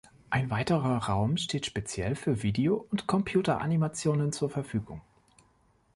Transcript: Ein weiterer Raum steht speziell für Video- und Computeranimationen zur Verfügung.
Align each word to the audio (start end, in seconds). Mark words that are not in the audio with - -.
Ein 0.31 0.49
weiterer 0.49 0.97
Raum 1.05 1.37
steht 1.37 1.67
speziell 1.67 2.15
für 2.15 2.41
Video- 2.41 2.87
und 2.89 3.05
Computeranimationen 3.05 4.31
zur 4.31 4.49
Verfügung. 4.49 5.01